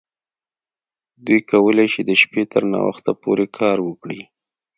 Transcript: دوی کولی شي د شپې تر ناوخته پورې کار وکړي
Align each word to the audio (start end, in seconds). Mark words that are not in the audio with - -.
دوی 1.25 1.39
کولی 1.51 1.87
شي 1.93 2.01
د 2.05 2.11
شپې 2.21 2.43
تر 2.53 2.63
ناوخته 2.73 3.11
پورې 3.23 3.45
کار 3.59 3.77
وکړي 3.87 4.21